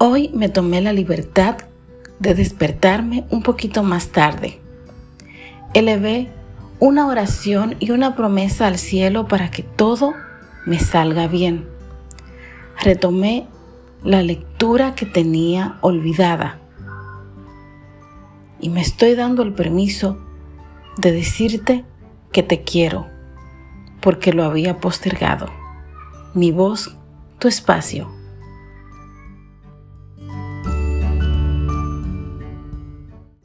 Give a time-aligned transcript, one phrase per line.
[0.00, 1.56] Hoy me tomé la libertad
[2.20, 4.60] de despertarme un poquito más tarde.
[5.74, 6.30] Elevé
[6.78, 10.14] una oración y una promesa al cielo para que todo
[10.66, 11.66] me salga bien.
[12.80, 13.48] Retomé
[14.04, 16.60] la lectura que tenía olvidada
[18.60, 20.16] y me estoy dando el permiso
[20.96, 21.84] de decirte
[22.30, 23.08] que te quiero
[24.00, 25.48] porque lo había postergado.
[26.34, 26.96] Mi voz,
[27.40, 28.17] tu espacio.